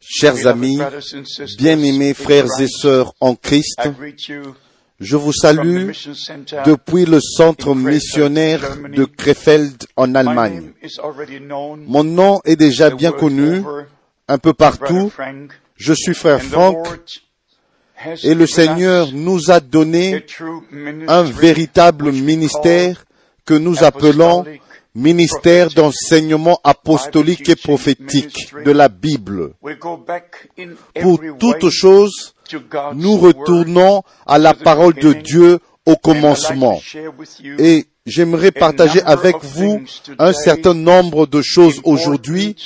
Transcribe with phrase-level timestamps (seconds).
[0.00, 0.78] Chers amis,
[1.58, 3.78] bien-aimés frères et sœurs en Christ,
[4.98, 5.90] je vous salue
[6.64, 10.72] depuis le centre missionnaire de Krefeld en Allemagne.
[11.86, 13.62] Mon nom est déjà bien connu
[14.28, 15.12] un peu partout.
[15.76, 16.86] Je suis frère Franck
[18.22, 20.24] et le Seigneur nous a donné
[21.08, 23.04] un véritable ministère
[23.44, 24.44] que nous appelons
[24.96, 29.52] ministère d'enseignement apostolique et prophétique de la Bible.
[31.00, 32.34] Pour toute chose,
[32.94, 36.80] nous retournons à la parole de Dieu au commencement.
[37.58, 39.82] Et j'aimerais partager avec vous
[40.18, 42.56] un certain nombre de choses aujourd'hui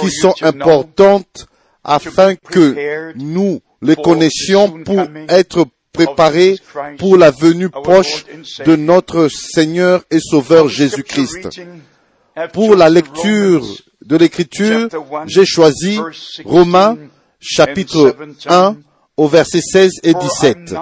[0.00, 1.46] qui sont importantes
[1.84, 6.58] afin que nous les connaissions pour être préparés
[6.98, 8.26] pour la venue proche
[8.66, 11.62] de notre Seigneur et Sauveur Jésus-Christ.
[12.52, 13.64] Pour la lecture
[14.04, 14.88] de l'Écriture,
[15.26, 15.98] j'ai choisi
[16.44, 16.98] Romains
[17.40, 18.16] chapitre
[18.46, 18.76] 1
[19.16, 20.74] au verset 16 et 17.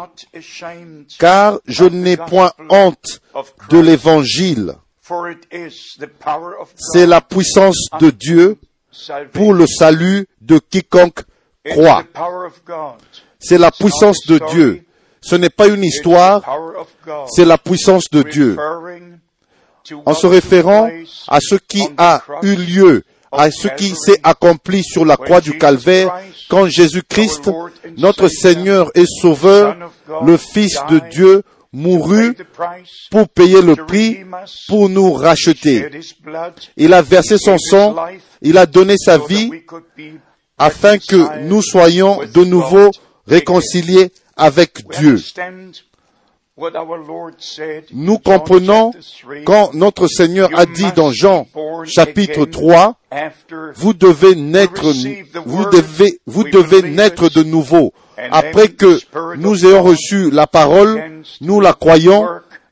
[1.19, 3.21] Car je n'ai point honte
[3.69, 4.75] de l'Évangile.
[6.77, 8.57] C'est la puissance de Dieu
[9.33, 11.21] pour le salut de quiconque
[11.69, 12.05] croit.
[13.39, 14.85] C'est la puissance de Dieu.
[15.23, 16.43] Ce n'est pas une histoire,
[17.31, 18.57] c'est la puissance de Dieu.
[20.05, 20.91] En se référant
[21.29, 25.57] à ce qui a eu lieu, à ce qui s'est accompli sur la croix du
[25.59, 26.15] calvaire,
[26.51, 27.51] quand Jésus-Christ,
[27.97, 29.77] notre Seigneur et Sauveur,
[30.25, 32.37] le Fils de Dieu, mourut
[33.11, 34.25] pour payer le prix,
[34.69, 35.89] pour nous racheter.
[36.77, 37.97] Il a versé son sang,
[38.43, 39.51] il a donné sa vie
[40.59, 42.91] afin que nous soyons de nouveau
[43.27, 44.13] réconciliés
[44.43, 45.17] avec Dieu.
[47.93, 48.93] Nous comprenons
[49.47, 51.47] quand notre Seigneur a dit dans Jean
[51.87, 52.97] chapitre 3,
[53.75, 54.93] vous devez naître,
[55.47, 57.95] vous devez, vous devez naître de nouveau.
[58.31, 58.99] Après que
[59.37, 62.29] nous ayons reçu la parole, nous la croyons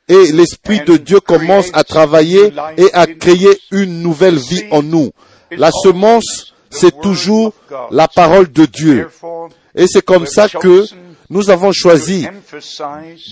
[0.08, 5.10] et l'Esprit de Dieu commence à travailler et à créer une nouvelle vie en nous.
[5.52, 7.52] La semence, c'est toujours
[7.90, 9.08] la parole de Dieu.
[9.74, 10.84] Et c'est comme ça que
[11.28, 12.26] nous avons choisi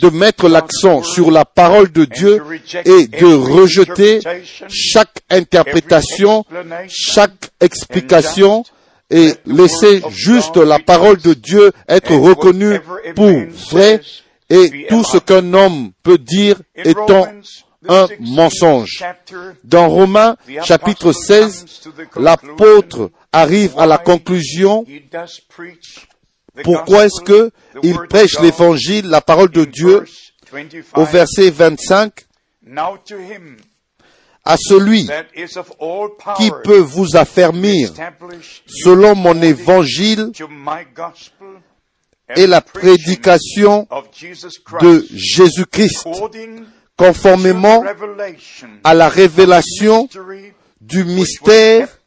[0.03, 2.43] de mettre l'accent sur la parole de Dieu
[2.85, 4.21] et de rejeter
[4.69, 6.45] chaque interprétation,
[6.89, 8.65] chaque explication
[9.11, 12.79] et laisser juste la parole de Dieu être reconnue
[13.17, 13.33] pour
[13.71, 14.01] vrai
[14.51, 17.27] et tout ce qu'un homme peut dire étant
[17.89, 19.05] un mensonge.
[19.65, 21.83] Dans Romains chapitre 16,
[22.17, 24.85] l'apôtre arrive à la conclusion
[26.63, 27.51] pourquoi est-ce que
[27.83, 30.05] il prêche l'évangile, la parole de Dieu,
[30.95, 32.13] au verset 25,
[34.45, 35.09] à celui
[36.37, 37.93] qui peut vous affermir
[38.67, 40.33] selon mon évangile
[42.37, 43.87] et la prédication
[44.81, 46.09] de Jésus-Christ,
[46.97, 47.85] conformément
[48.85, 50.09] à la révélation
[50.81, 51.98] du mystère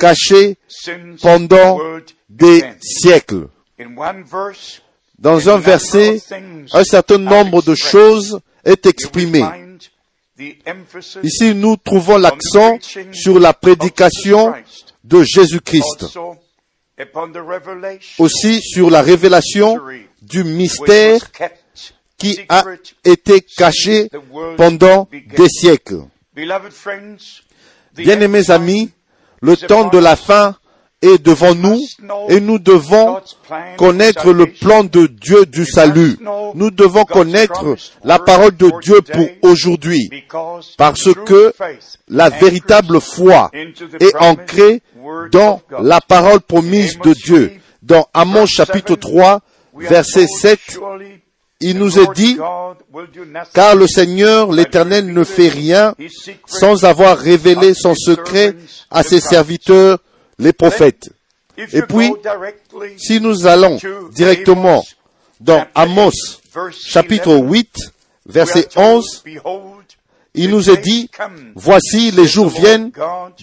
[0.00, 0.56] caché
[1.22, 1.78] pendant
[2.28, 3.48] des siècles.
[5.18, 6.20] Dans un verset,
[6.72, 9.42] un certain nombre de choses est exprimé.
[11.22, 12.78] Ici, nous trouvons l'accent
[13.12, 14.54] sur la prédication
[15.04, 16.06] de Jésus-Christ.
[18.18, 19.78] Aussi sur la révélation
[20.20, 21.20] du mystère
[22.18, 22.64] qui a
[23.04, 24.08] été caché
[24.56, 26.04] pendant des siècles.
[27.94, 28.90] Bien-aimés amis,
[29.40, 30.56] le temps de la fin
[31.02, 31.80] est devant nous
[32.28, 33.20] et nous devons
[33.76, 36.16] connaître le plan de Dieu du salut.
[36.54, 40.10] Nous devons connaître la parole de Dieu pour aujourd'hui
[40.78, 41.52] parce que
[42.08, 43.50] la véritable foi
[44.00, 44.82] est ancrée
[45.32, 47.52] dans la parole promise de Dieu.
[47.82, 49.40] Dans Amos chapitre 3,
[49.76, 50.58] verset 7,
[51.60, 52.38] il nous est dit,
[53.54, 55.94] car le Seigneur l'Éternel ne fait rien
[56.46, 58.54] sans avoir révélé son secret
[58.90, 59.98] à ses serviteurs
[60.38, 61.10] les prophètes.
[61.72, 62.12] Et puis,
[62.98, 63.78] si nous allons
[64.12, 64.84] directement
[65.40, 66.12] dans Amos
[66.72, 67.74] chapitre 8,
[68.26, 69.24] verset 11,
[70.34, 71.10] il nous est dit,
[71.54, 72.92] voici les jours viennent,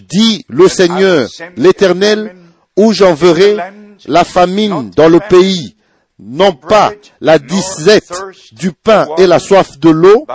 [0.10, 1.28] dit le Seigneur,
[1.58, 2.36] l'Éternel,
[2.78, 3.58] où j'enverrai
[4.06, 5.76] la famine dans le pays,
[6.26, 8.14] non pas la disette
[8.54, 10.26] du pain et la soif de l'eau,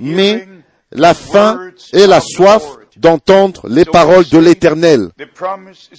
[0.00, 0.48] mais
[0.90, 2.62] la faim et la soif
[2.96, 5.10] d'entendre les paroles de l'Éternel.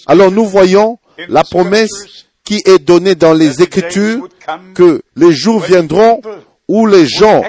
[0.08, 0.98] Alors nous voyons
[1.30, 4.28] la promesse qui est donnée dans les Écritures
[4.74, 6.22] que les jours viendront
[6.68, 7.44] où les gens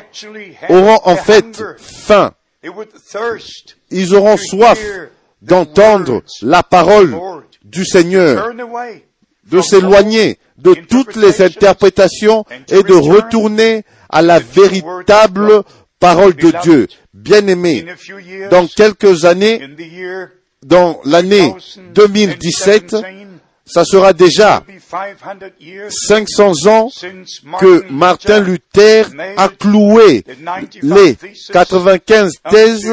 [0.68, 2.32] auront en fait faim.
[3.90, 4.80] Ils auront soif
[5.40, 7.16] d'entendre la parole
[7.64, 8.50] du Seigneur,
[9.50, 15.62] de s'éloigner de toutes les interprétations et de retourner à la véritable
[16.00, 16.88] parole de Dieu.
[17.14, 17.86] Bien-aimé,
[18.50, 19.60] dans quelques années,
[20.62, 21.54] dans l'année
[21.94, 22.96] 2017,
[23.64, 24.64] ça sera déjà
[25.90, 26.90] 500 ans
[27.60, 29.06] que Martin Luther
[29.36, 30.24] a cloué
[30.82, 31.16] les
[31.52, 32.92] 95 thèses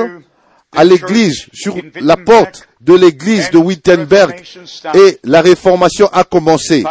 [0.75, 4.43] à l'église, sur la porte de l'église de Wittenberg
[4.93, 6.83] et la réformation a commencé.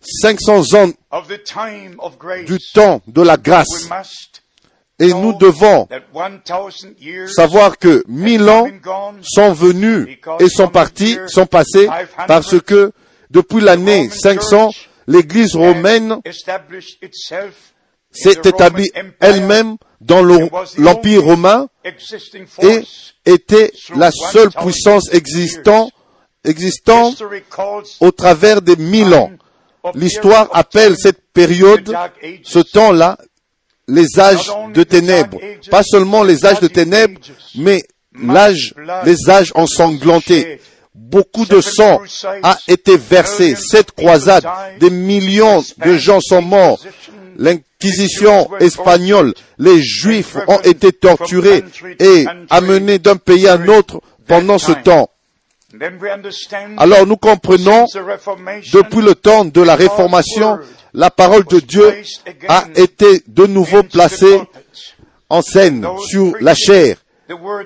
[0.00, 0.90] 500 ans
[2.46, 3.88] du temps de la grâce.
[4.98, 5.88] Et nous devons
[7.28, 8.66] savoir que mille ans
[9.22, 11.88] sont venus et sont partis, sont passés
[12.26, 12.92] parce que
[13.30, 14.70] depuis l'année 500,
[15.06, 16.18] l'église romaine
[18.12, 21.68] s'est établie elle-même dans l'Empire romain
[22.62, 22.82] et
[23.24, 25.90] était la seule puissance existant,
[26.44, 27.14] existant
[28.00, 29.30] au travers des mille ans.
[29.94, 31.96] L'histoire appelle cette période,
[32.42, 33.18] ce temps-là,
[33.88, 35.38] les âges de ténèbres.
[35.70, 37.20] Pas seulement les âges de ténèbres,
[37.56, 37.82] mais
[38.20, 38.74] l'âge,
[39.04, 40.60] les âges ensanglantés.
[40.94, 42.00] Beaucoup de sang
[42.42, 43.54] a été versé.
[43.56, 44.46] Cette croisade,
[44.78, 46.78] des millions de gens sont morts.
[47.36, 51.64] L'Inquisition espagnole, les Juifs ont été torturés
[51.98, 55.08] et amenés d'un pays à un autre pendant ce temps.
[56.76, 57.86] Alors nous comprenons,
[58.72, 60.58] depuis le temps de la Réformation,
[60.92, 61.94] la parole de Dieu
[62.48, 64.40] a été de nouveau placée
[65.30, 66.96] en scène sur la chair.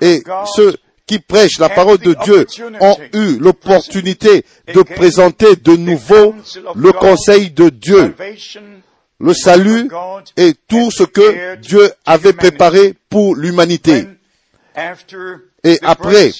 [0.01, 0.23] Et
[0.55, 0.77] ceux
[1.07, 2.47] qui prêchent la parole de Dieu
[2.81, 6.35] ont eu l'opportunité de présenter de nouveau
[6.75, 8.15] le conseil de Dieu,
[9.19, 9.89] le salut
[10.37, 14.07] et tout ce que Dieu avait préparé pour l'humanité.
[15.65, 16.31] Et après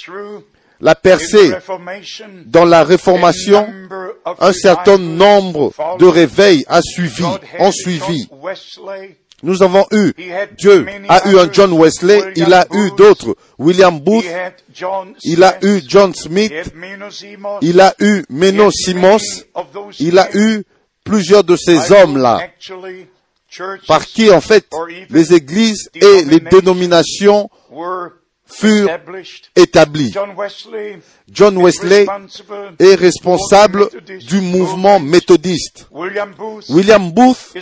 [0.81, 1.53] la percée
[2.45, 3.67] dans la réformation,
[4.41, 6.65] un certain nombre de réveils
[7.59, 8.29] ont suivi.
[9.43, 10.13] Nous avons eu,
[10.57, 14.25] Dieu a eu un John Wesley, il a eu d'autres, William Booth,
[15.25, 16.53] il a eu John Smith,
[17.61, 19.45] il a eu Menno Simons,
[20.01, 20.65] il a eu
[21.07, 22.41] plusieurs de ces hommes-là,
[23.87, 24.67] par qui en fait
[25.09, 27.49] les églises et les dénominations
[28.47, 28.89] furent
[29.55, 30.13] établis.
[31.29, 32.07] John Wesley
[32.79, 33.89] est responsable
[34.27, 35.87] du mouvement méthodiste.
[35.91, 37.55] William Booth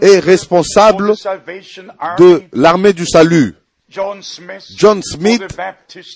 [0.00, 1.14] est responsable
[2.18, 3.54] de l'armée du salut.
[3.90, 4.22] John
[5.02, 5.42] Smith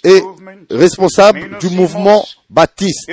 [0.04, 0.22] est
[0.70, 3.10] responsable du mouvement baptiste.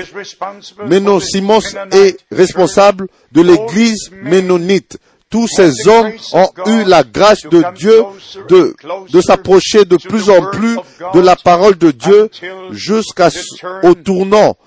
[0.86, 1.62] Menno Simons
[1.92, 8.04] est responsable de l'église ménonite tous ces hommes ont eu la grâce de Dieu
[8.50, 8.76] de,
[9.12, 10.78] de s'approcher de plus en plus
[11.14, 12.30] de la parole de Dieu
[12.72, 14.58] jusqu'au tournant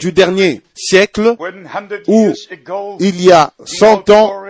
[0.00, 1.36] du dernier siècle
[2.06, 2.32] où
[3.00, 4.44] il y a cent ans,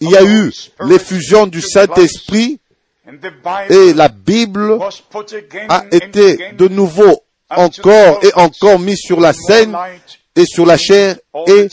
[0.00, 2.60] il y a eu l'effusion du Saint-Esprit
[3.68, 4.78] et la Bible
[5.68, 9.76] a été de nouveau encore et encore mise sur la scène
[10.36, 11.16] et sur la chair
[11.46, 11.68] et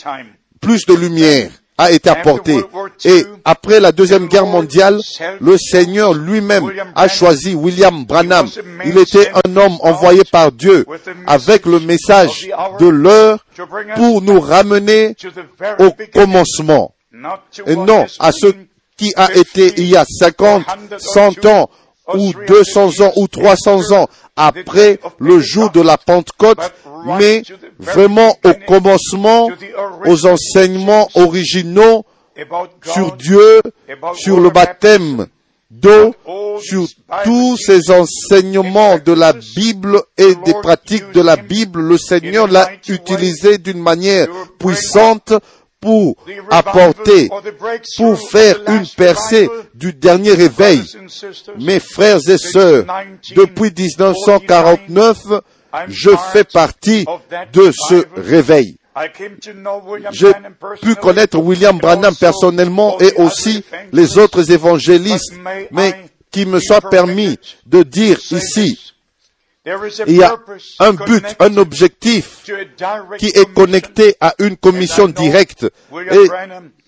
[0.60, 2.60] plus de lumière a été apporté.
[3.04, 5.00] Et après la Deuxième Guerre mondiale,
[5.40, 8.46] le Seigneur lui-même a choisi William Branham.
[8.84, 10.86] Il était un homme envoyé par Dieu
[11.26, 13.44] avec le message de l'heure
[13.96, 15.16] pour nous ramener
[15.78, 16.94] au commencement.
[17.66, 18.52] Et non à ce
[19.02, 20.62] qui a été il y a 50,
[20.96, 21.68] 100 ans
[22.14, 24.06] ou 200 ans ou 300 ans
[24.36, 26.60] après le jour de la Pentecôte,
[27.18, 27.42] mais
[27.80, 29.48] vraiment au commencement,
[30.06, 32.04] aux enseignements originaux
[32.84, 33.60] sur Dieu,
[34.14, 35.26] sur le baptême
[35.68, 36.14] d'eau,
[36.60, 36.86] sur
[37.24, 42.68] tous ces enseignements de la Bible et des pratiques de la Bible, le Seigneur l'a
[42.88, 44.28] utilisé d'une manière
[44.60, 45.32] puissante
[45.82, 46.14] pour
[46.50, 47.28] apporter,
[47.96, 50.80] pour faire une percée du dernier réveil.
[51.58, 52.86] Mes frères et sœurs,
[53.34, 55.18] depuis 1949,
[55.88, 57.04] je fais partie
[57.52, 58.76] de ce réveil.
[60.12, 60.32] J'ai
[60.80, 65.32] pu connaître William Branham personnellement et aussi les autres évangélistes,
[65.72, 65.94] mais
[66.30, 68.91] qui me soit permis de dire ici,
[69.64, 70.36] il y a
[70.80, 72.44] un but, un objectif
[73.18, 75.66] qui est connecté à une commission directe.
[76.10, 76.28] Et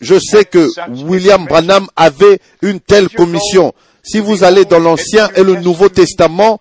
[0.01, 0.69] je sais que
[1.05, 3.73] William Branham avait une telle commission.
[4.03, 6.61] Si vous allez dans l'Ancien et le Nouveau Testament,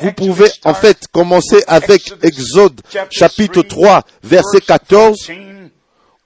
[0.00, 2.80] vous pouvez en fait commencer avec Exode
[3.10, 5.30] chapitre 3 verset 14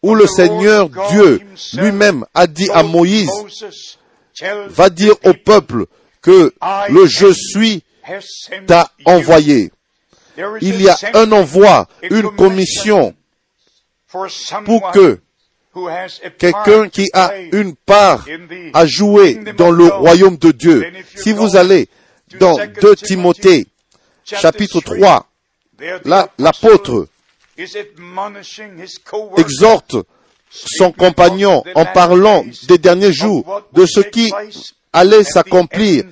[0.02, 1.40] où le Seigneur Dieu
[1.75, 3.30] lui-même a dit à Moïse,
[4.68, 5.87] va dire au peuple
[6.23, 6.52] que
[6.90, 7.83] le je suis
[8.67, 9.71] t'a envoyé.
[10.61, 13.15] il y a un envoi, une commission
[14.65, 15.21] pour que
[16.38, 18.27] quelqu'un qui a une part
[18.73, 21.88] à jouer dans le royaume de Dieu, si vous allez
[22.38, 23.67] dans 2 Timothée
[24.25, 25.27] chapitre 3,
[26.05, 27.09] là, l'apôtre
[29.37, 29.97] exhorte
[30.50, 34.33] son compagnon en parlant des derniers jours, de ce qui
[34.93, 36.05] allait s'accomplir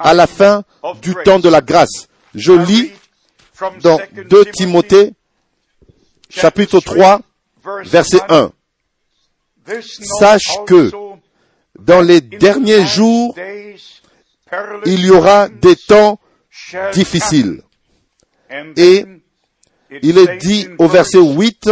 [0.00, 0.64] à la fin
[1.02, 2.08] du temps de la grâce.
[2.34, 2.92] Je lis
[3.80, 5.12] dans 2 Timothée
[6.28, 7.20] chapitre 3
[7.84, 8.52] verset 1.
[10.18, 10.90] Sache que
[11.78, 13.34] dans les derniers jours,
[14.84, 16.18] il y aura des temps
[16.92, 17.62] difficiles.
[18.76, 19.04] Et
[20.02, 21.70] il est dit au verset 8,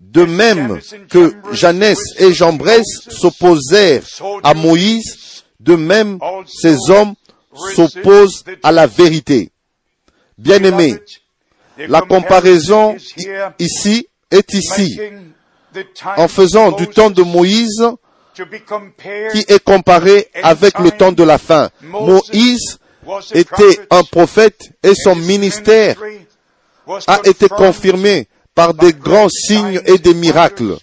[0.00, 4.02] de même que Jeannès et Jambres s'opposèrent
[4.42, 7.14] à Moïse, de même ces hommes
[7.74, 9.50] s'opposent à la vérité.
[10.38, 10.98] Bien aimé,
[11.76, 12.96] la comparaison
[13.58, 14.98] ici est ici,
[16.16, 17.84] en faisant du temps de Moïse
[18.34, 21.68] qui est comparé avec le temps de la fin.
[21.82, 22.78] Moïse
[23.32, 25.96] était un prophète et son ministère
[27.06, 28.26] a été confirmé
[28.60, 30.76] par des grands signes et des miracles.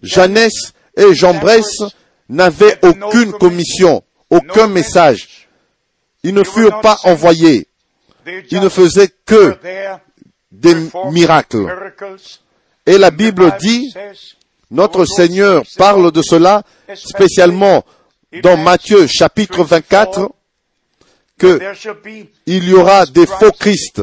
[0.00, 1.90] Jeannès et Jambres
[2.30, 5.46] n'avaient aucune commission, aucun message.
[6.22, 7.68] Ils ne furent pas envoyés.
[8.50, 9.58] Ils ne faisaient que
[10.50, 10.74] des
[11.12, 11.66] miracles.
[12.86, 13.92] Et la Bible dit,
[14.70, 16.62] notre Seigneur parle de cela
[16.94, 17.84] spécialement
[18.42, 20.30] dans Matthieu chapitre 24,
[21.38, 21.60] que
[22.46, 24.00] il y aura des faux Christ,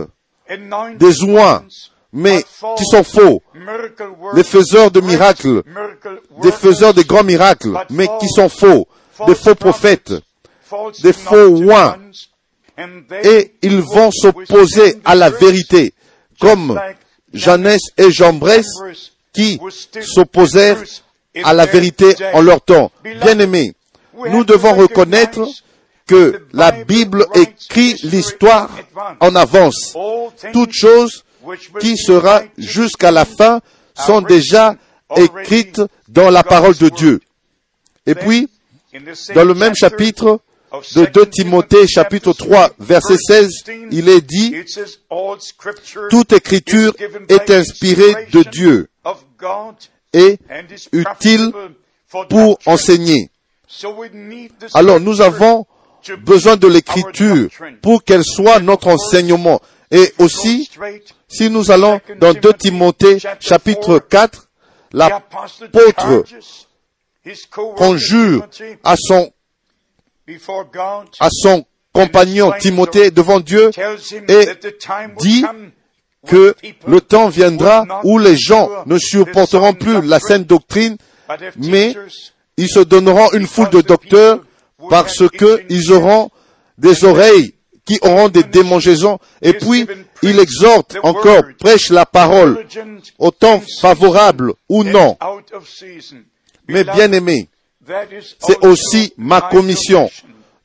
[1.00, 1.66] des oins,
[2.13, 2.46] mais
[2.77, 3.41] qui sont faux,
[4.36, 5.63] des faiseurs de miracles,
[6.43, 8.88] des faiseurs de grands miracles, mais qui sont faux,
[9.25, 10.13] des faux prophètes,
[11.01, 11.98] des faux oins,
[13.24, 15.93] et ils vont s'opposer à la vérité,
[16.39, 16.79] comme
[17.34, 18.62] Jeannès et Jambres
[19.34, 19.60] qui
[20.01, 20.84] s'opposèrent
[21.43, 22.91] à la vérité en leur temps.
[23.03, 23.74] Bien-aimés,
[24.29, 25.48] nous devons reconnaître
[26.05, 28.70] que la Bible écrit l'histoire
[29.20, 29.96] en avance.
[30.51, 31.24] Toutes choses
[31.80, 33.62] qui sera jusqu'à la fin
[33.96, 34.76] sont déjà
[35.16, 37.22] écrites dans la parole de Dieu.
[38.06, 38.50] Et puis,
[39.34, 40.40] dans le même chapitre
[40.96, 43.52] de 2 Timothée chapitre 3 verset 16,
[43.92, 44.56] il est dit,
[46.10, 46.96] toute écriture
[47.30, 48.90] est inspirée de Dieu
[50.14, 50.38] et
[50.92, 51.52] utile
[52.30, 53.30] pour enseigner.
[54.74, 55.66] Alors nous avons
[56.20, 57.50] besoin de l'écriture
[57.82, 59.62] pour qu'elle soit notre enseignement.
[59.94, 60.68] Et aussi,
[61.28, 64.50] si nous allons dans 2 Timothée chapitre 4,
[64.92, 66.24] l'apôtre
[67.76, 68.48] conjure
[68.84, 69.32] à son,
[71.20, 73.70] à son compagnon Timothée devant Dieu
[74.28, 74.48] et
[75.20, 75.46] dit
[76.26, 76.56] que
[76.88, 80.98] le temps viendra où les gens ne supporteront plus la saine doctrine,
[81.58, 81.96] mais
[82.58, 84.44] ils se donneront une foule de docteurs
[84.90, 86.32] parce qu'ils auront
[86.80, 87.54] des oreilles
[87.86, 89.20] qui auront des démangeaisons.
[89.42, 89.86] Et puis,
[90.22, 92.66] il exhorte encore, prêche la parole,
[93.18, 95.18] au temps favorable ou non.
[96.68, 97.50] Mais bien aimé,
[98.40, 100.10] c'est aussi ma commission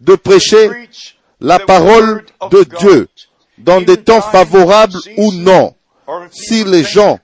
[0.01, 0.71] de prêcher
[1.41, 3.09] la parole de Dieu
[3.59, 5.75] dans des temps favorables ou non.
[6.31, 7.19] Si les gens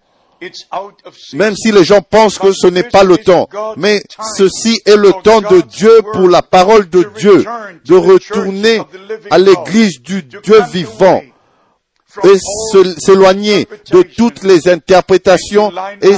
[1.34, 3.48] même si les gens pensent que ce n'est pas le temps.
[3.76, 4.02] Mais
[4.36, 7.44] ceci est le temps de Dieu pour la parole de Dieu,
[7.84, 8.80] de retourner
[9.30, 11.22] à l'église du Dieu vivant
[12.22, 12.38] et
[12.98, 16.14] s'éloigner de toutes les interprétations et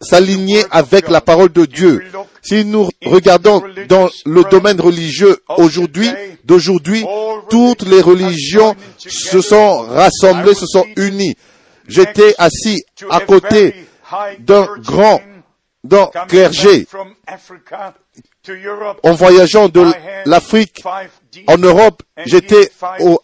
[0.00, 2.02] s'aligner avec la parole de Dieu.
[2.42, 6.10] Si nous regardons dans le domaine religieux aujourd'hui,
[6.44, 7.04] d'aujourd'hui,
[7.48, 11.34] toutes les religions se sont rassemblées, se sont unies
[11.90, 13.74] j'étais assis à côté
[14.38, 15.20] d'un grand,
[16.28, 16.86] clergé
[19.02, 19.84] en voyageant de
[20.26, 20.82] l'Afrique
[21.46, 22.70] en Europe, j'étais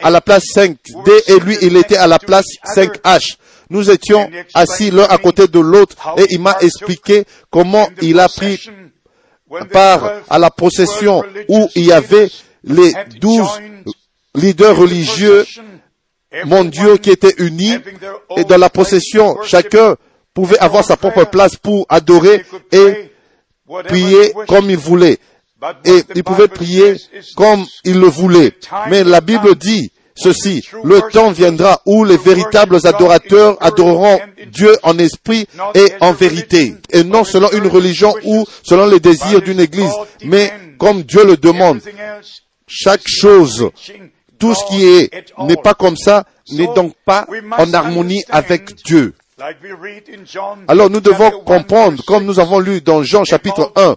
[0.01, 3.37] à la place 5D et lui, il était à la place 5H.
[3.71, 8.29] Nous étions assis l'un à côté de l'autre et il m'a expliqué comment il a
[8.29, 8.61] pris
[9.73, 12.31] part à la procession où il y avait
[12.65, 13.49] les douze
[14.35, 15.45] leaders religieux
[16.45, 17.75] mon Dieu qui était uni
[18.37, 19.97] et dans la procession, chacun
[20.35, 23.11] pouvait avoir sa propre place pour adorer et
[23.85, 25.19] prier comme il voulait.
[25.85, 26.97] Et il pouvait prier
[27.35, 28.53] comme il le voulait.
[28.91, 34.99] Mais la Bible dit ceci, le temps viendra où les véritables adorateurs adoreront Dieu en
[34.99, 39.93] esprit et en vérité, et non selon une religion ou selon les désirs d'une église,
[40.25, 41.81] mais comme Dieu le demande.
[42.67, 43.71] Chaque chose
[44.39, 47.27] tout ce qui est n'est pas comme ça, n'est donc pas
[47.59, 49.15] en harmonie avec Dieu.
[50.69, 53.97] Alors nous devons comprendre, comme nous avons lu dans Jean chapitre 1,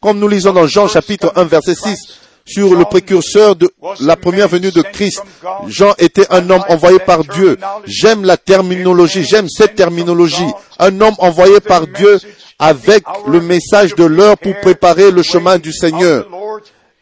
[0.00, 1.98] comme nous lisons dans Jean chapitre 1 verset 6,
[2.46, 5.22] sur le précurseur de la première venue de Christ.
[5.66, 7.58] Jean était un homme envoyé par Dieu.
[7.86, 10.50] J'aime la terminologie, j'aime cette terminologie.
[10.78, 12.18] Un homme envoyé par Dieu
[12.58, 16.26] avec le message de l'heure pour préparer le chemin du Seigneur.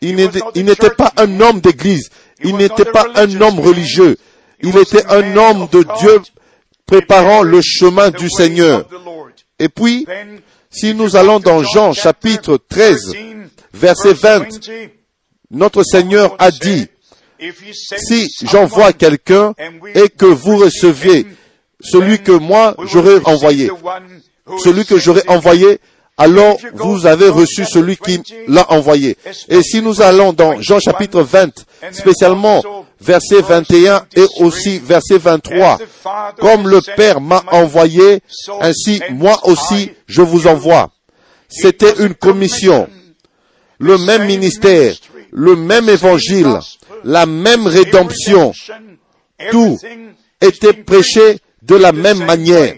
[0.02, 2.10] Il n'était pas un homme d'église.
[2.44, 4.16] Il n'était pas un homme religieux.
[4.60, 6.20] Il était un homme de Dieu
[6.86, 8.86] préparant le chemin du Seigneur.
[9.58, 10.06] Et puis,
[10.70, 13.14] si nous allons dans Jean chapitre 13,
[13.72, 14.46] verset 20,
[15.50, 16.86] notre Seigneur a dit,
[17.98, 19.54] si j'envoie quelqu'un
[19.94, 21.26] et que vous receviez
[21.80, 23.70] celui que moi j'aurais envoyé,
[24.58, 25.78] celui que j'aurais envoyé,
[26.18, 29.16] alors vous avez reçu celui qui l'a envoyé.
[29.48, 32.62] Et si nous allons dans Jean chapitre 20, spécialement
[33.00, 35.78] verset 21 et aussi verset 23,
[36.38, 38.20] comme le Père m'a envoyé,
[38.60, 40.90] ainsi moi aussi je vous envoie.
[41.48, 42.88] C'était une commission,
[43.78, 44.94] le même ministère,
[45.32, 46.58] le même évangile,
[47.04, 48.52] la même rédemption.
[49.50, 49.78] Tout
[50.40, 52.74] était prêché de la même manière.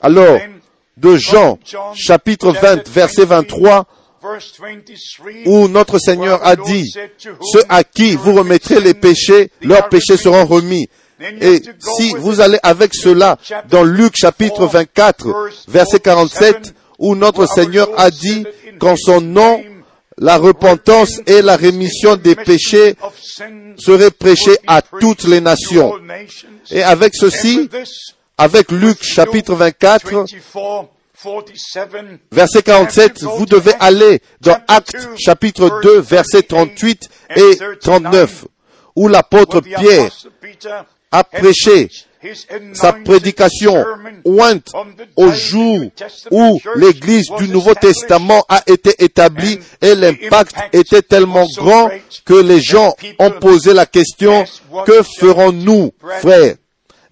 [0.00, 0.38] Alors,
[1.02, 1.58] de Jean,
[1.94, 3.86] chapitre 20, verset 23,
[5.46, 10.46] où notre Seigneur a dit, ceux à qui vous remettrez les péchés, leurs péchés seront
[10.46, 10.88] remis.
[11.40, 11.60] Et
[11.96, 13.36] si vous allez avec cela
[13.68, 18.44] dans Luc chapitre 24, verset 47, où notre Seigneur a dit
[18.78, 19.62] qu'en son nom,
[20.18, 22.94] la repentance et la rémission des péchés
[23.76, 25.94] seraient prêchées à toutes les nations.
[26.70, 27.68] Et avec ceci,
[28.38, 30.24] avec Luc chapitre 24,
[32.30, 38.46] verset 47, vous devez aller dans Actes chapitre 2, verset 38 et 39,
[38.96, 40.10] où l'apôtre Pierre
[41.10, 41.88] a prêché
[42.72, 43.84] sa prédication
[44.24, 44.70] ointe
[45.16, 45.90] au jour
[46.30, 51.90] où l'Église du Nouveau Testament a été établie et l'impact était tellement grand
[52.24, 54.44] que les gens ont posé la question,
[54.86, 56.54] que ferons-nous, frères?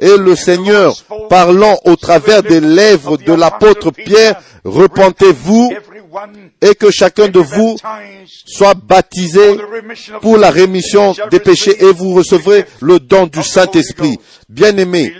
[0.01, 0.95] Et le Seigneur,
[1.29, 5.73] parlant au travers des lèvres de l'apôtre Pierre, repentez-vous
[6.61, 7.77] et que chacun de vous
[8.47, 9.59] soit baptisé
[10.21, 14.19] pour la rémission des péchés et vous recevrez le don du Saint-Esprit.
[14.49, 15.15] Bien-aimés,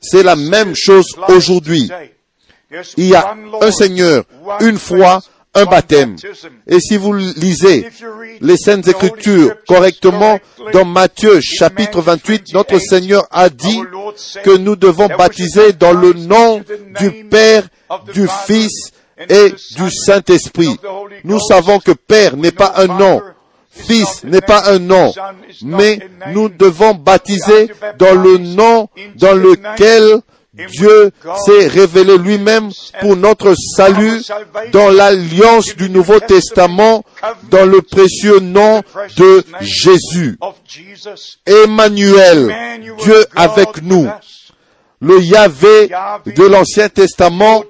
[0.00, 1.90] c'est la même chose aujourd'hui.
[2.96, 4.24] Il y a un Seigneur,
[4.60, 5.20] une foi,
[5.56, 6.16] un baptême.
[6.66, 7.88] Et si vous lisez
[8.40, 10.38] les Saintes Écritures correctement,
[10.72, 13.80] dans Matthieu chapitre 28, notre Seigneur a dit
[14.44, 16.62] que nous devons baptiser dans le nom
[17.00, 17.64] du Père,
[18.12, 18.92] du Fils
[19.28, 20.76] et du Saint-Esprit.
[21.24, 23.22] Nous savons que Père n'est pas un nom,
[23.70, 25.12] Fils n'est pas un nom,
[25.62, 25.98] mais
[26.32, 30.20] nous devons baptiser dans le nom dans lequel
[30.56, 31.10] Dieu
[31.44, 34.22] s'est révélé lui-même pour notre salut
[34.72, 37.04] dans l'alliance du Nouveau Testament,
[37.50, 38.82] dans le précieux nom
[39.16, 40.38] de Jésus.
[41.44, 42.54] Emmanuel,
[42.98, 44.08] Dieu avec nous.
[45.00, 45.90] Le Yahvé
[46.24, 47.64] de l'Ancien Testament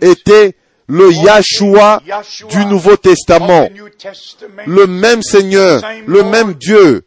[0.00, 0.56] était
[0.88, 2.02] le Yahshua
[2.50, 3.68] du Nouveau Testament.
[4.66, 7.06] Le même Seigneur, le même Dieu,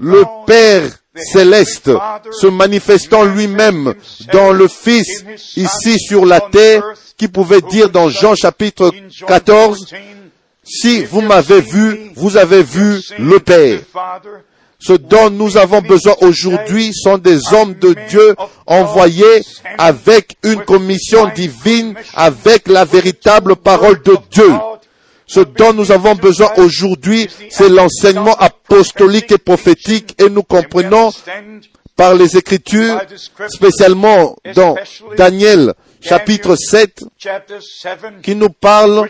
[0.00, 1.90] le Père céleste
[2.32, 3.94] se manifestant lui-même
[4.32, 5.24] dans le Fils
[5.56, 6.82] ici sur la terre
[7.16, 8.92] qui pouvait dire dans Jean chapitre
[9.26, 9.94] 14,
[10.64, 13.80] si vous m'avez vu, vous avez vu le Père.
[14.78, 18.34] Ce dont nous avons besoin aujourd'hui sont des hommes de Dieu
[18.66, 19.42] envoyés
[19.78, 24.52] avec une commission divine, avec la véritable parole de Dieu.
[25.26, 31.12] Ce dont nous avons besoin aujourd'hui, c'est l'enseignement apostolique et prophétique et nous comprenons
[31.96, 33.00] par les Écritures,
[33.48, 34.74] spécialement dans
[35.16, 37.04] Daniel chapitre 7,
[38.22, 39.08] qui nous parle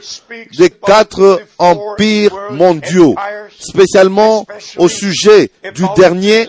[0.57, 3.15] des quatre empires mondiaux,
[3.59, 4.47] spécialement
[4.77, 6.47] au sujet du dernier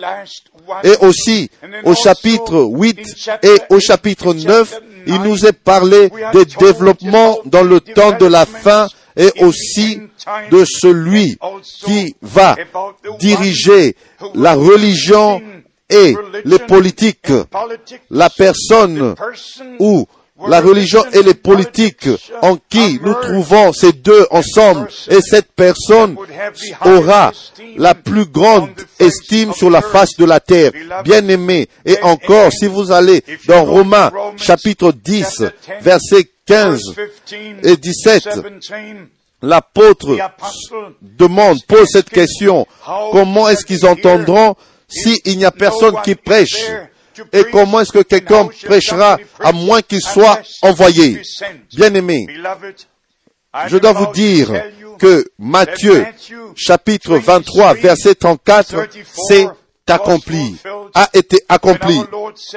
[0.84, 1.50] et aussi
[1.84, 7.80] au chapitre 8 et au chapitre 9, il nous est parlé des développements dans le
[7.80, 10.00] temps de la fin et aussi
[10.50, 11.38] de celui
[11.84, 12.56] qui va
[13.18, 13.96] diriger
[14.34, 15.40] la religion
[15.88, 17.32] et les politiques,
[18.10, 19.14] la personne
[19.78, 20.06] ou
[20.46, 22.08] la religion et les politiques
[22.42, 26.16] en qui nous trouvons ces deux ensemble et cette personne
[26.84, 27.32] aura
[27.76, 30.72] la plus grande estime sur la face de la terre.
[31.04, 31.68] Bien aimé.
[31.86, 35.44] Et encore, si vous allez dans Romains chapitre 10,
[35.80, 36.80] versets 15
[37.62, 38.28] et 17,
[39.42, 40.16] L'apôtre
[41.02, 42.66] demande, pose cette question.
[43.12, 44.56] Comment est-ce qu'ils entendront
[44.88, 46.70] s'il n'y a personne qui prêche?
[47.32, 51.20] Et comment est-ce que quelqu'un prêchera à moins qu'il soit envoyé?
[51.76, 52.26] Bien-aimé,
[53.68, 54.50] je dois vous dire
[54.98, 56.06] que Matthieu,
[56.56, 58.88] chapitre 23, verset 34,
[59.28, 59.46] c'est
[59.88, 60.56] accompli,
[60.94, 62.00] a été accompli.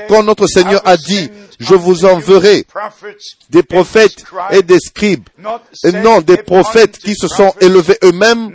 [0.07, 2.65] Quand notre Seigneur a dit, je vous enverrai
[3.49, 5.27] des prophètes et des scribes,
[5.83, 8.53] et non des prophètes qui se sont élevés eux-mêmes,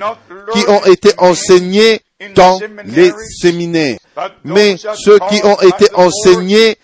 [0.52, 2.00] qui ont été enseignés
[2.34, 3.98] dans les séminaires,
[4.44, 6.76] mais ceux qui ont été enseignés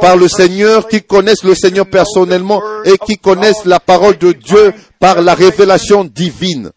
[0.00, 4.72] par le Seigneur, qui connaissent le Seigneur personnellement et qui connaissent la parole de Dieu
[5.00, 6.70] par la révélation divine.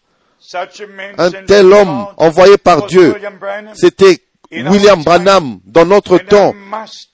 [1.18, 3.14] Un tel homme envoyé par Dieu,
[3.74, 4.20] c'était
[4.52, 6.54] William Branham dans notre temps.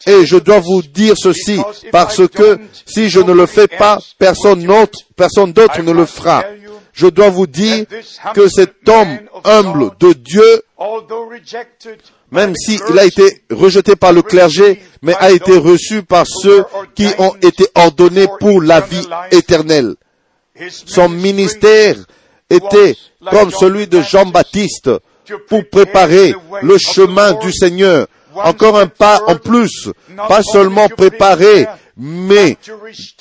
[0.07, 4.64] Et je dois vous dire ceci parce que si je ne le fais pas, personne
[4.64, 6.44] d'autre, personne d'autre ne le fera.
[6.92, 7.87] Je dois vous dire
[8.35, 10.62] que cet homme humble de Dieu,
[12.31, 17.09] même s'il a été rejeté par le clergé, mais a été reçu par ceux qui
[17.18, 19.94] ont été ordonnés pour la vie éternelle.
[20.68, 21.96] Son ministère
[22.50, 22.96] était
[23.30, 24.90] comme celui de Jean-Baptiste
[25.48, 28.06] pour préparer le chemin du Seigneur.
[28.34, 29.88] Encore un pas en plus,
[30.28, 32.56] pas seulement préparer, mais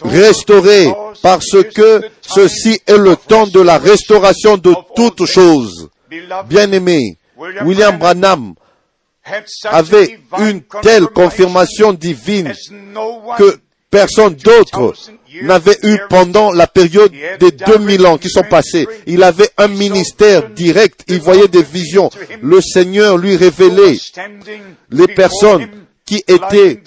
[0.03, 0.87] restaurer,
[1.21, 5.89] parce que ceci est le temps de la restauration de toutes choses.
[6.47, 7.17] Bien-aimé,
[7.63, 8.53] William Branham
[9.65, 12.53] avait une telle confirmation divine
[13.37, 14.93] que personne d'autre
[15.43, 18.87] n'avait eu pendant la période des 2000 ans qui sont passés.
[19.07, 22.09] Il avait un ministère direct, il voyait des visions.
[22.41, 23.97] Le Seigneur lui révélait
[24.91, 25.67] les personnes
[26.05, 26.81] qui étaient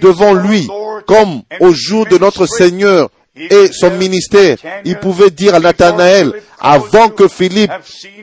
[0.00, 0.68] devant lui,
[1.06, 4.56] comme au jour de notre Seigneur et son ministère.
[4.84, 7.72] Il pouvait dire à Nathanaël, avant que Philippe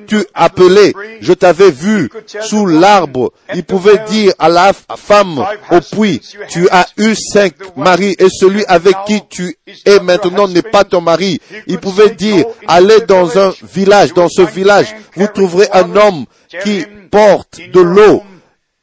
[0.08, 2.10] tu appelais, je t'avais vu
[2.42, 3.32] sous l'arbre.
[3.54, 8.66] Il pouvait dire à la femme au puits, tu as eu cinq maris et celui
[8.66, 11.40] avec qui tu es maintenant n'est pas ton mari.
[11.68, 16.26] Il pouvait dire, allez dans un village, dans ce village, vous trouverez un homme
[16.64, 18.24] qui porte de l'eau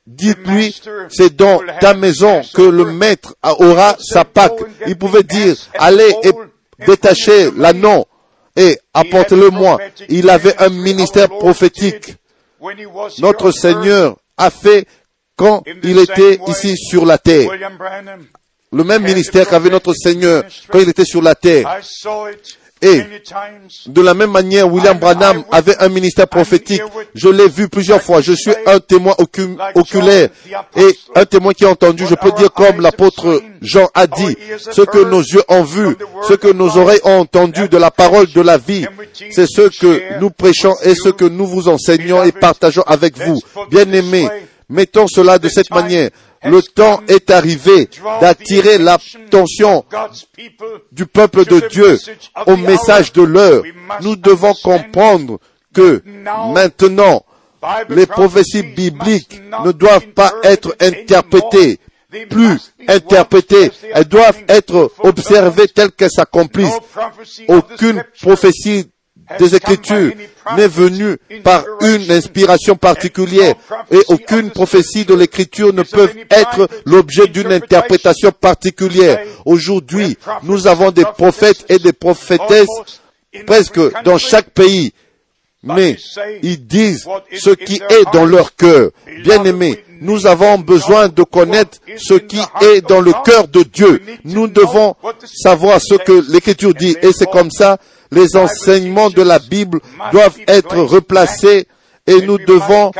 [0.06, 0.74] Dites-lui,
[1.10, 4.58] c'est dans ta maison que le maître aura sa Pâque.
[4.86, 6.32] Il pouvait dire, allez et
[6.84, 8.06] détachez l'anneau
[8.56, 9.78] et apportez-le-moi.
[10.08, 12.16] Il avait un ministère prophétique.
[13.20, 14.86] Notre Seigneur a fait
[15.36, 17.50] quand il était ici sur la terre.
[18.72, 21.80] Le même ministère qu'avait notre Seigneur quand il était sur la terre.
[22.82, 23.00] Et
[23.86, 26.82] de la même manière, William Branham avait un ministère prophétique.
[27.14, 28.20] Je l'ai vu plusieurs fois.
[28.20, 29.14] Je suis un témoin
[29.76, 30.30] oculaire
[30.76, 32.04] et un témoin qui a entendu.
[32.08, 36.34] Je peux dire comme l'apôtre Jean a dit, ce que nos yeux ont vu, ce
[36.34, 38.84] que nos oreilles ont entendu de la parole de la vie,
[39.30, 43.40] c'est ce que nous prêchons et ce que nous vous enseignons et partageons avec vous.
[43.70, 44.28] Bien-aimés,
[44.68, 46.10] mettons cela de cette manière.
[46.44, 47.88] Le temps est arrivé
[48.20, 49.84] d'attirer l'attention
[50.90, 51.98] du peuple de Dieu
[52.46, 53.62] au message de l'heure.
[54.00, 55.38] Nous devons comprendre
[55.74, 56.02] que
[56.52, 57.24] maintenant,
[57.88, 61.78] les prophéties bibliques ne doivent pas être interprétées,
[62.28, 66.78] plus interprétées, elles doivent être observées telles qu'elles s'accomplissent.
[67.48, 68.91] Aucune prophétie
[69.38, 70.12] des Écritures
[70.56, 72.76] n'est venue par une inspiration?
[72.76, 73.54] particulière
[73.90, 79.20] et aucune prophétie de l'Écriture ne peut être l'objet d'une interprétation particulière.
[79.44, 82.68] Aujourd'hui, nous avons des prophètes et des prophétesses
[83.46, 84.92] presque dans chaque pays,
[85.62, 85.96] mais
[86.42, 87.06] ils disent
[87.38, 88.90] ce qui est dans leur cœur.
[89.22, 94.02] Bien aimés, nous avons besoin de connaître ce qui est dans le cœur de Dieu.
[94.24, 97.78] Nous devons savoir ce que l'Écriture dit et c'est comme ça
[98.12, 99.80] les enseignements de la Bible
[100.12, 101.66] doivent être replacés
[102.06, 102.90] et nous devons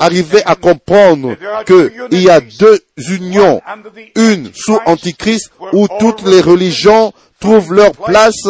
[0.00, 3.60] arriver à comprendre qu'il y a deux unions,
[4.14, 8.48] une sous Antichrist où toutes les religions trouvent leur place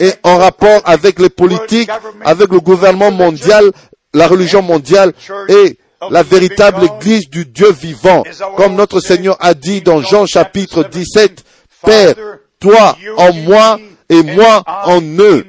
[0.00, 1.90] et en rapport avec les politiques,
[2.24, 3.70] avec le gouvernement mondial,
[4.14, 5.12] la religion mondiale
[5.48, 5.78] et
[6.10, 8.24] la véritable Église du Dieu vivant.
[8.56, 11.44] Comme notre Seigneur a dit dans Jean chapitre 17,
[11.84, 12.14] Père,
[12.60, 15.46] toi en moi et moi en eux,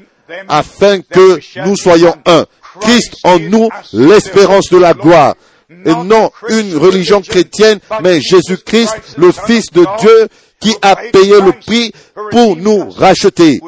[0.48, 2.46] afin que nous soyons un.
[2.82, 5.36] Christ en nous, l'espérance de la gloire.
[5.70, 10.28] Et non une religion chrétienne, mais Jésus-Christ, le Fils de Dieu,
[10.60, 11.92] qui a payé le prix
[12.32, 13.60] pour nous racheter.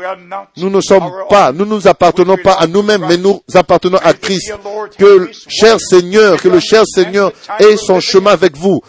[0.58, 4.14] Nous ne sommes pas, nous ne nous appartenons pas à nous-mêmes, mais nous appartenons à
[4.14, 4.54] Christ.
[4.98, 8.82] Que cher Seigneur, que le cher Seigneur ait son chemin avec vous.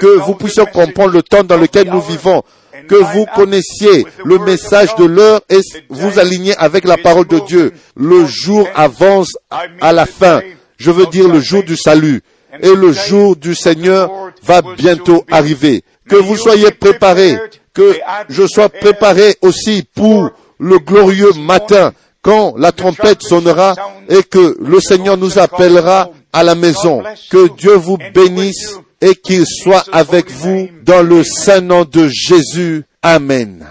[0.00, 2.42] Que vous puissiez comprendre le temps dans lequel nous vivons
[2.88, 7.72] que vous connaissiez le message de l'heure et vous alignez avec la parole de Dieu.
[7.96, 9.36] Le jour avance
[9.80, 10.40] à la fin.
[10.76, 12.22] Je veux dire le jour du salut.
[12.62, 14.10] Et le jour du Seigneur
[14.42, 15.82] va bientôt arriver.
[16.08, 17.38] Que vous soyez préparés,
[17.72, 17.96] que
[18.28, 23.74] je sois préparé aussi pour le glorieux matin quand la trompette sonnera
[24.08, 27.02] et que le Seigneur nous appellera à la maison.
[27.30, 32.84] Que Dieu vous bénisse et qu'il soit avec vous dans le saint nom de Jésus.
[33.02, 33.66] Amen.